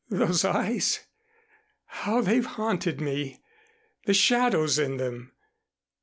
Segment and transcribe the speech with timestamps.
[0.09, 1.05] Those eyes!
[1.85, 3.39] How they've haunted me.
[4.07, 5.33] The shadows in them!